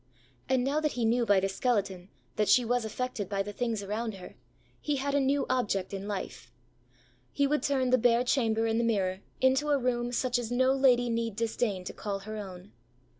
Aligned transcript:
And 0.49 0.63
now 0.63 0.79
that 0.79 0.93
he 0.93 1.05
knew 1.05 1.27
by 1.27 1.39
the 1.39 1.47
skeleton, 1.47 2.09
that 2.35 2.49
she 2.49 2.65
was 2.65 2.85
affected 2.85 3.29
by 3.29 3.43
the 3.43 3.53
things 3.53 3.83
around 3.83 4.15
her, 4.15 4.33
he 4.81 4.95
had 4.95 5.13
a 5.13 5.19
new 5.19 5.45
object 5.47 5.93
in 5.93 6.07
life: 6.07 6.51
he 7.31 7.45
would 7.45 7.61
turn 7.61 7.91
the 7.91 7.99
bare 7.99 8.23
chamber 8.23 8.65
in 8.65 8.79
the 8.79 8.83
mirror 8.83 9.19
into 9.41 9.69
a 9.69 9.77
room 9.77 10.11
such 10.11 10.39
as 10.39 10.51
no 10.51 10.71
lady 10.73 11.07
need 11.07 11.35
disdain 11.35 11.83
to 11.83 11.93
call 11.93 12.17
her 12.21 12.37
own. 12.37 12.71